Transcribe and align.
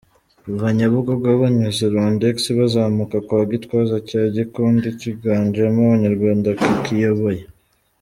Kuva 0.43 0.67
Nyabugogo 0.77 1.27
banyuze 1.41 1.83
Rwandex 1.93 2.37
bazamuka 2.59 3.17
kwa 3.27 3.41
Gitwaza 3.51 3.95
cya 4.09 4.23
gikundi 4.35 4.87
kiganjemo 5.01 5.79
Abanyarwanda 5.85 6.49
kikiyoboye. 6.61 7.43